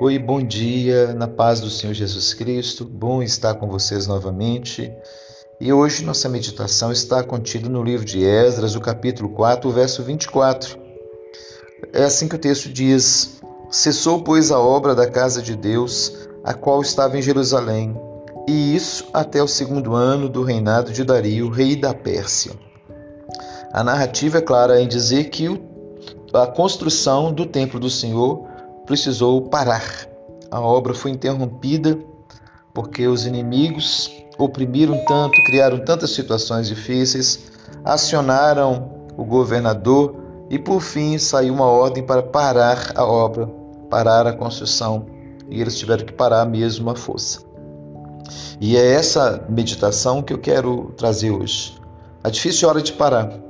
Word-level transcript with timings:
Oi, 0.00 0.16
bom 0.16 0.40
dia, 0.40 1.12
na 1.12 1.26
paz 1.26 1.58
do 1.58 1.68
Senhor 1.68 1.92
Jesus 1.92 2.32
Cristo. 2.32 2.84
Bom 2.84 3.20
estar 3.20 3.54
com 3.54 3.68
vocês 3.68 4.06
novamente. 4.06 4.92
E 5.60 5.72
hoje 5.72 6.04
nossa 6.04 6.28
meditação 6.28 6.92
está 6.92 7.20
contida 7.24 7.68
no 7.68 7.82
livro 7.82 8.04
de 8.04 8.22
Esdras, 8.22 8.76
o 8.76 8.80
capítulo 8.80 9.30
4, 9.30 9.68
o 9.68 9.72
verso 9.72 10.04
24. 10.04 10.78
É 11.92 12.04
assim 12.04 12.28
que 12.28 12.36
o 12.36 12.38
texto 12.38 12.68
diz: 12.68 13.40
Cessou, 13.72 14.22
pois, 14.22 14.52
a 14.52 14.60
obra 14.60 14.94
da 14.94 15.10
casa 15.10 15.42
de 15.42 15.56
Deus, 15.56 16.28
a 16.44 16.54
qual 16.54 16.80
estava 16.80 17.18
em 17.18 17.22
Jerusalém, 17.22 18.00
e 18.46 18.76
isso 18.76 19.04
até 19.12 19.42
o 19.42 19.48
segundo 19.48 19.94
ano 19.94 20.28
do 20.28 20.44
reinado 20.44 20.92
de 20.92 21.02
Dario, 21.02 21.50
rei 21.50 21.74
da 21.74 21.92
Pérsia. 21.92 22.52
A 23.72 23.82
narrativa 23.82 24.38
é 24.38 24.42
clara 24.42 24.80
em 24.80 24.86
dizer 24.86 25.24
que 25.24 25.60
a 26.32 26.46
construção 26.46 27.32
do 27.32 27.44
templo 27.44 27.80
do 27.80 27.90
Senhor 27.90 28.57
precisou 28.88 29.42
parar. 29.42 29.84
A 30.50 30.58
obra 30.58 30.94
foi 30.94 31.10
interrompida 31.10 31.98
porque 32.72 33.06
os 33.06 33.26
inimigos 33.26 34.10
oprimiram 34.38 34.96
tanto, 35.04 35.34
criaram 35.44 35.84
tantas 35.84 36.10
situações 36.10 36.68
difíceis, 36.68 37.50
acionaram 37.84 38.90
o 39.14 39.24
governador 39.24 40.16
e 40.48 40.58
por 40.58 40.80
fim 40.80 41.18
saiu 41.18 41.52
uma 41.52 41.66
ordem 41.66 42.02
para 42.02 42.22
parar 42.22 42.92
a 42.94 43.04
obra, 43.04 43.46
parar 43.90 44.26
a 44.26 44.32
construção, 44.32 45.06
e 45.50 45.60
eles 45.60 45.78
tiveram 45.78 46.06
que 46.06 46.12
parar 46.12 46.46
mesmo 46.46 46.88
a 46.88 46.96
força. 46.96 47.40
E 48.58 48.76
é 48.76 48.92
essa 48.92 49.44
meditação 49.50 50.22
que 50.22 50.32
eu 50.32 50.38
quero 50.38 50.94
trazer 50.96 51.30
hoje. 51.30 51.76
A 52.24 52.30
difícil 52.30 52.68
hora 52.68 52.80
de 52.80 52.92
parar. 52.92 53.47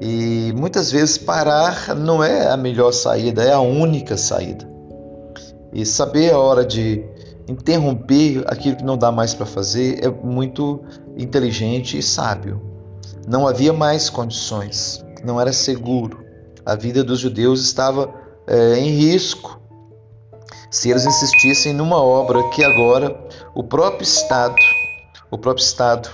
E 0.00 0.52
muitas 0.56 0.90
vezes 0.90 1.18
parar 1.18 1.94
não 1.94 2.22
é 2.22 2.48
a 2.48 2.56
melhor 2.56 2.92
saída, 2.92 3.42
é 3.42 3.52
a 3.52 3.60
única 3.60 4.16
saída. 4.16 4.68
E 5.72 5.84
saber 5.86 6.32
a 6.32 6.38
hora 6.38 6.64
de 6.64 7.04
interromper 7.48 8.44
aquilo 8.46 8.76
que 8.76 8.84
não 8.84 8.96
dá 8.96 9.12
mais 9.12 9.34
para 9.34 9.46
fazer 9.46 10.04
é 10.04 10.08
muito 10.08 10.82
inteligente 11.16 11.98
e 11.98 12.02
sábio. 12.02 12.60
Não 13.26 13.46
havia 13.46 13.72
mais 13.72 14.10
condições, 14.10 15.04
não 15.24 15.40
era 15.40 15.52
seguro. 15.52 16.24
A 16.64 16.74
vida 16.74 17.04
dos 17.04 17.20
judeus 17.20 17.62
estava 17.62 18.12
é, 18.46 18.78
em 18.78 18.90
risco 18.90 19.60
se 20.70 20.90
eles 20.90 21.06
insistissem 21.06 21.72
numa 21.72 22.02
obra 22.02 22.42
que 22.50 22.64
agora 22.64 23.16
o 23.54 23.62
próprio 23.62 24.02
Estado, 24.02 24.56
o 25.30 25.38
próprio 25.38 25.62
Estado 25.62 26.08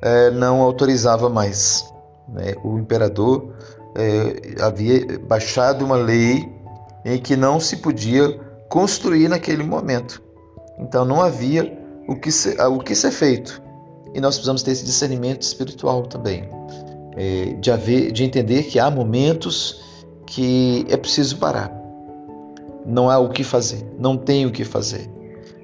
é, 0.00 0.30
não 0.30 0.60
autorizava 0.60 1.28
mais. 1.28 1.84
Né? 2.28 2.54
O 2.62 2.78
imperador 2.78 3.54
é, 3.94 4.62
havia 4.62 5.18
baixado 5.18 5.84
uma 5.84 5.96
lei 5.96 6.52
em 7.04 7.18
que 7.18 7.36
não 7.36 7.60
se 7.60 7.78
podia 7.78 8.38
construir 8.68 9.28
naquele 9.28 9.62
momento. 9.62 10.22
Então 10.78 11.04
não 11.04 11.22
havia 11.22 11.78
o 12.08 12.16
que 12.16 12.32
ser, 12.32 12.60
o 12.60 12.78
que 12.78 12.94
ser 12.94 13.10
feito. 13.10 13.62
E 14.14 14.20
nós 14.20 14.34
precisamos 14.36 14.62
ter 14.62 14.72
esse 14.72 14.84
discernimento 14.84 15.42
espiritual 15.42 16.02
também, 16.02 16.48
é, 17.16 17.54
de, 17.60 17.70
haver, 17.70 18.12
de 18.12 18.24
entender 18.24 18.64
que 18.64 18.78
há 18.78 18.90
momentos 18.90 19.82
que 20.26 20.86
é 20.88 20.96
preciso 20.96 21.38
parar. 21.38 21.72
Não 22.86 23.10
há 23.10 23.18
o 23.18 23.30
que 23.30 23.42
fazer, 23.42 23.84
não 23.98 24.16
tem 24.16 24.46
o 24.46 24.52
que 24.52 24.64
fazer. 24.64 25.10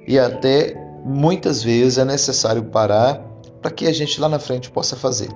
E 0.07 0.19
até 0.19 0.75
muitas 1.05 1.63
vezes 1.63 1.97
é 1.97 2.05
necessário 2.05 2.63
parar 2.63 3.21
para 3.61 3.71
que 3.71 3.87
a 3.87 3.93
gente 3.93 4.19
lá 4.19 4.27
na 4.27 4.39
frente 4.39 4.69
possa 4.69 4.95
fazer. 4.95 5.29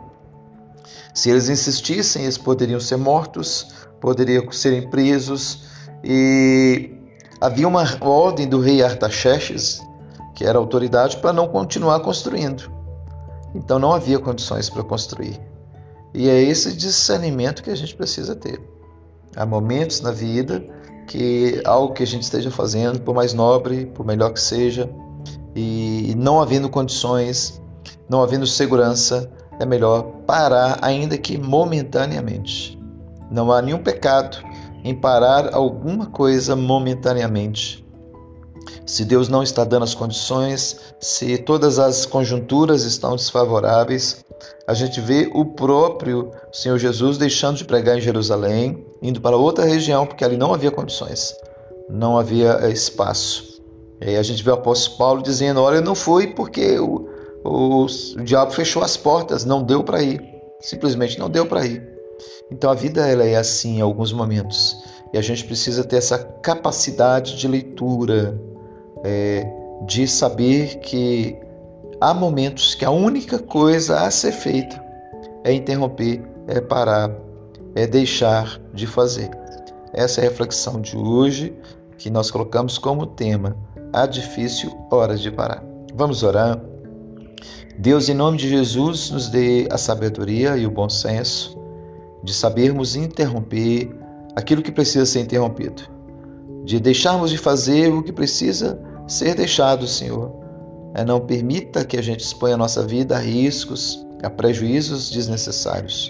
Se 1.14 1.30
eles 1.30 1.50
insistissem, 1.50 2.24
eles 2.24 2.38
poderiam 2.38 2.80
ser 2.80 2.98
mortos, 2.98 3.68
poderiam 4.00 4.52
serem 4.52 4.90
presos 4.90 5.64
e 6.04 6.92
havia 7.40 7.68
uma 7.68 7.84
ordem 8.02 8.48
do 8.48 8.60
rei 8.60 8.84
Artaxerxes, 8.84 9.82
que 10.34 10.46
era 10.46 10.58
autoridade, 10.58 11.18
para 11.18 11.32
não 11.32 11.48
continuar 11.48 12.00
construindo. 12.02 12.70
Então 13.54 13.80
não 13.80 13.94
havia 13.94 14.20
condições 14.20 14.70
para 14.70 14.84
construir. 14.84 15.40
E 16.14 16.30
é 16.30 16.42
esse 16.42 16.76
discernimento 16.76 17.64
que 17.64 17.70
a 17.70 17.76
gente 17.76 17.96
precisa 17.96 18.36
ter. 18.36 18.62
Há 19.36 19.46
momentos 19.46 20.02
na 20.02 20.12
vida 20.12 20.66
que 21.08 21.62
algo 21.66 21.94
que 21.94 22.04
a 22.04 22.08
gente 22.08 22.24
esteja 22.24 22.50
fazendo, 22.50 23.02
por 23.02 23.14
mais 23.14 23.34
nobre, 23.34 23.86
por 23.86 24.06
melhor 24.06 24.32
que 24.32 24.40
seja, 24.40 24.90
e 25.56 26.14
não 26.18 26.42
havendo 26.42 26.70
condições, 26.70 27.62
não 28.10 28.22
havendo 28.22 28.46
segurança, 28.46 29.32
é 29.60 29.66
melhor 29.66 30.04
parar, 30.26 30.80
ainda 30.82 31.18
que 31.18 31.38
momentaneamente. 31.38 32.80
Não 33.32 33.52
há 33.52 33.62
nenhum 33.62 33.80
pecado 33.80 34.38
em 34.84 34.94
parar 34.94 35.54
alguma 35.54 36.06
coisa 36.08 36.56
momentaneamente. 36.56 37.84
Se 38.86 39.04
Deus 39.04 39.28
não 39.28 39.42
está 39.42 39.64
dando 39.64 39.84
as 39.84 39.96
condições, 39.96 40.80
se 41.00 41.38
todas 41.40 41.80
as 41.80 42.06
conjunturas 42.06 42.84
estão 42.84 43.16
desfavoráveis, 43.16 44.24
a 44.68 44.74
gente 44.74 45.02
vê 45.02 45.30
o 45.34 45.46
próprio 45.46 46.32
Senhor 46.52 46.78
Jesus 46.78 47.18
deixando 47.18 47.58
de 47.58 47.66
pregar 47.66 47.98
em 47.98 48.02
Jerusalém, 48.02 48.86
indo 49.02 49.22
para 49.22 49.38
outra 49.38 49.66
região, 49.66 50.06
porque 50.06 50.24
ali 50.24 50.38
não 50.38 50.54
havia 50.54 50.72
condições, 50.72 51.36
não 51.90 52.18
havia 52.18 52.70
espaço. 52.70 53.62
E 54.02 54.16
a 54.16 54.24
gente 54.24 54.44
vê 54.44 54.52
o 54.52 54.56
apóstolo 54.56 54.98
Paulo 54.98 55.24
dizendo: 55.24 55.62
Olha, 55.62 55.82
não 55.82 55.96
foi 55.96 56.28
porque 56.28 56.78
o, 56.80 57.08
o, 57.46 57.86
o 57.86 58.24
diabo 58.24 58.52
fechou 58.52 58.84
as 58.84 58.98
portas, 58.98 59.46
não 59.46 59.64
deu 59.64 59.84
para 59.84 60.02
ir. 60.02 60.22
Simplesmente 60.60 61.20
não 61.20 61.30
deu 61.30 61.46
para 61.46 61.66
ir. 61.66 61.88
Então 62.52 62.70
a 62.70 62.74
vida 62.74 63.08
ela 63.08 63.24
é 63.24 63.36
assim 63.36 63.78
em 63.78 63.82
alguns 63.82 64.12
momentos 64.12 64.78
e 65.14 65.18
a 65.18 65.22
gente 65.22 65.46
precisa 65.46 65.84
ter 65.84 65.98
essa 65.98 66.18
capacidade 66.18 67.38
de 67.38 67.48
leitura, 67.48 68.40
é, 69.04 69.46
de 69.86 70.08
saber 70.08 70.80
que 70.80 71.38
há 72.02 72.14
momentos 72.14 72.76
que 72.76 72.84
a 72.84 72.92
única 72.92 73.40
coisa 73.40 74.02
a 74.02 74.12
ser 74.12 74.32
feita 74.32 74.84
é 75.44 75.54
interromper, 75.54 76.24
é 76.48 76.60
parar, 76.60 77.12
é 77.76 77.86
deixar 77.86 78.60
de 78.74 78.88
fazer. 78.88 79.30
Essa 79.94 80.22
é 80.22 80.26
a 80.26 80.30
reflexão 80.30 80.82
de 80.82 80.98
hoje 80.98 81.56
que 81.98 82.10
nós 82.10 82.30
colocamos 82.32 82.78
como 82.78 83.06
tema: 83.06 83.56
a 83.94 84.06
difícil 84.06 84.72
hora 84.92 85.16
de 85.16 85.32
parar. 85.32 85.64
Vamos 85.94 86.24
orar. 86.24 86.75
Deus, 87.78 88.08
em 88.08 88.14
nome 88.14 88.38
de 88.38 88.48
Jesus, 88.48 89.10
nos 89.10 89.28
dê 89.28 89.68
a 89.70 89.78
sabedoria 89.78 90.56
e 90.56 90.66
o 90.66 90.72
bom 90.72 90.88
senso 90.88 91.60
de 92.24 92.34
sabermos 92.34 92.96
interromper 92.96 93.94
aquilo 94.36 94.62
que 94.62 94.72
precisa 94.72 95.06
ser 95.06 95.20
interrompido, 95.20 95.84
de 96.64 96.80
deixarmos 96.80 97.30
de 97.30 97.38
fazer 97.38 97.94
o 97.94 98.02
que 98.02 98.14
precisa 98.14 98.82
ser 99.08 99.36
deixado, 99.36 99.86
Senhor. 99.88 100.34
É, 100.96 101.04
não 101.04 101.20
permita 101.20 101.84
que 101.84 101.98
a 101.98 102.02
gente 102.02 102.22
exponha 102.22 102.56
a 102.56 102.58
nossa 102.58 102.82
vida 102.82 103.18
a 103.18 103.20
riscos, 103.20 104.06
a 104.24 104.30
prejuízos 104.30 105.12
desnecessários. 105.12 106.10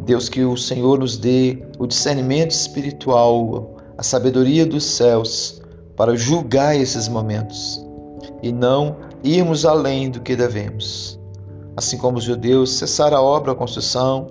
Deus, 0.00 0.28
que 0.28 0.44
o 0.44 0.56
Senhor 0.56 0.98
nos 0.98 1.16
dê 1.16 1.62
o 1.78 1.86
discernimento 1.86 2.52
espiritual, 2.52 3.76
a 3.98 4.02
sabedoria 4.02 4.64
dos 4.64 4.84
céus 4.84 5.60
para 5.96 6.16
julgar 6.16 6.76
esses 6.76 7.08
momentos 7.08 7.83
e 8.42 8.52
não 8.52 8.96
irmos 9.22 9.64
além 9.64 10.10
do 10.10 10.20
que 10.20 10.36
devemos. 10.36 11.18
Assim 11.76 11.98
como 11.98 12.18
os 12.18 12.24
judeus 12.24 12.72
cessaram 12.74 13.16
a 13.16 13.22
obra, 13.22 13.52
a 13.52 13.54
construção, 13.54 14.28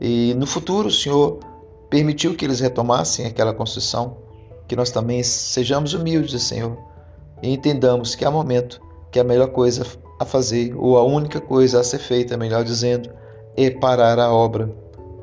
e 0.00 0.34
no 0.34 0.46
futuro 0.46 0.88
o 0.88 0.92
Senhor 0.92 1.38
permitiu 1.88 2.34
que 2.34 2.44
eles 2.44 2.60
retomassem 2.60 3.26
aquela 3.26 3.54
construção, 3.54 4.18
que 4.68 4.76
nós 4.76 4.90
também 4.90 5.22
sejamos 5.22 5.94
humildes, 5.94 6.42
Senhor, 6.42 6.76
e 7.42 7.50
entendamos 7.52 8.14
que 8.14 8.24
há 8.24 8.30
momento 8.30 8.80
que 9.10 9.20
a 9.20 9.24
melhor 9.24 9.48
coisa 9.48 9.86
a 10.18 10.24
fazer, 10.24 10.74
ou 10.76 10.98
a 10.98 11.04
única 11.04 11.40
coisa 11.40 11.80
a 11.80 11.84
ser 11.84 11.98
feita, 11.98 12.36
melhor 12.36 12.64
dizendo, 12.64 13.10
é 13.56 13.70
parar 13.70 14.18
a 14.18 14.32
obra. 14.32 14.70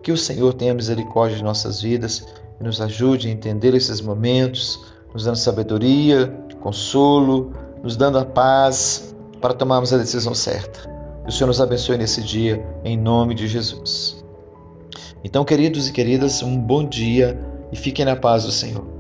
Que 0.01 0.11
o 0.11 0.17
Senhor 0.17 0.53
tenha 0.53 0.73
misericórdia 0.73 1.37
de 1.37 1.43
nossas 1.43 1.81
vidas 1.81 2.25
e 2.59 2.63
nos 2.63 2.81
ajude 2.81 3.27
a 3.27 3.31
entender 3.31 3.73
esses 3.73 4.01
momentos, 4.01 4.79
nos 5.13 5.25
dando 5.25 5.37
sabedoria, 5.37 6.27
consolo, 6.61 7.53
nos 7.83 7.97
dando 7.97 8.17
a 8.17 8.25
paz 8.25 9.13
para 9.41 9.53
tomarmos 9.53 9.93
a 9.93 9.97
decisão 9.97 10.33
certa. 10.33 10.89
Que 11.23 11.29
o 11.29 11.31
Senhor 11.31 11.47
nos 11.47 11.59
abençoe 11.59 11.97
nesse 11.97 12.23
dia, 12.23 12.65
em 12.83 12.97
nome 12.97 13.35
de 13.35 13.47
Jesus. 13.47 14.23
Então, 15.23 15.43
queridos 15.43 15.87
e 15.87 15.91
queridas, 15.91 16.41
um 16.41 16.57
bom 16.57 16.87
dia 16.87 17.37
e 17.71 17.75
fiquem 17.75 18.05
na 18.05 18.15
paz 18.15 18.43
do 18.43 18.51
Senhor. 18.51 18.92